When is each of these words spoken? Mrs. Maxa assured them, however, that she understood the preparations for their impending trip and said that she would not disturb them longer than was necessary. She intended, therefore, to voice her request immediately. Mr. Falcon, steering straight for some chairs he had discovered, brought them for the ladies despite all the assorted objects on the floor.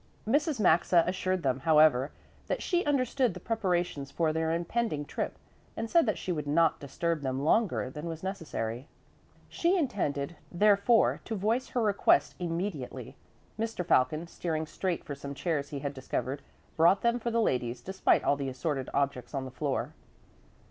Mrs. 0.27 0.59
Maxa 0.59 1.03
assured 1.05 1.43
them, 1.43 1.59
however, 1.59 2.09
that 2.47 2.63
she 2.63 2.83
understood 2.85 3.35
the 3.35 3.39
preparations 3.39 4.09
for 4.09 4.33
their 4.33 4.51
impending 4.51 5.05
trip 5.05 5.37
and 5.77 5.87
said 5.91 6.07
that 6.07 6.17
she 6.17 6.31
would 6.31 6.47
not 6.47 6.79
disturb 6.79 7.21
them 7.21 7.43
longer 7.43 7.87
than 7.91 8.07
was 8.07 8.23
necessary. 8.23 8.87
She 9.47 9.77
intended, 9.77 10.35
therefore, 10.51 11.21
to 11.25 11.35
voice 11.35 11.67
her 11.67 11.81
request 11.83 12.33
immediately. 12.39 13.15
Mr. 13.59 13.85
Falcon, 13.85 14.25
steering 14.25 14.65
straight 14.65 15.03
for 15.03 15.13
some 15.13 15.35
chairs 15.35 15.69
he 15.69 15.77
had 15.81 15.93
discovered, 15.93 16.41
brought 16.75 17.03
them 17.03 17.19
for 17.19 17.29
the 17.29 17.39
ladies 17.39 17.79
despite 17.79 18.23
all 18.23 18.35
the 18.35 18.49
assorted 18.49 18.89
objects 18.95 19.35
on 19.35 19.45
the 19.45 19.51
floor. 19.51 19.93